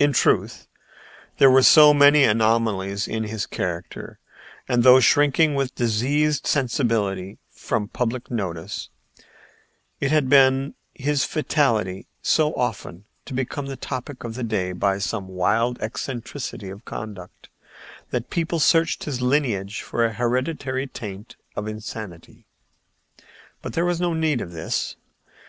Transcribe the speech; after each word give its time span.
In 0.00 0.12
truth, 0.12 0.66
there 1.38 1.48
were 1.48 1.62
so 1.62 1.94
many 1.94 2.24
anomalies 2.24 3.06
in 3.06 3.22
his 3.22 3.46
character, 3.46 4.18
and, 4.66 4.82
though 4.82 4.98
shrinking 4.98 5.54
with 5.54 5.76
diseased 5.76 6.44
sensibility 6.48 7.38
from 7.52 7.86
public 7.86 8.32
notice, 8.32 8.88
it 10.00 10.10
had 10.10 10.28
been 10.28 10.74
his 10.92 11.24
fatality 11.24 12.08
so 12.20 12.52
often 12.56 13.04
to 13.26 13.32
become 13.32 13.66
the 13.66 13.76
topic 13.76 14.24
of 14.24 14.34
the 14.34 14.42
day 14.42 14.72
by 14.72 14.98
some 14.98 15.28
wild 15.28 15.80
eccentricity 15.80 16.68
of 16.68 16.84
conduct, 16.84 17.48
that 18.10 18.30
people 18.30 18.58
searched 18.58 19.04
his 19.04 19.22
lineage 19.22 19.82
for 19.82 20.04
a 20.04 20.14
hereditary 20.14 20.88
taint 20.88 21.36
of 21.54 21.68
insanity. 21.68 22.44
But 23.62 23.74
there 23.74 23.84
was 23.84 24.00
no 24.00 24.14
need 24.14 24.40
of 24.40 24.50
this. 24.50 24.96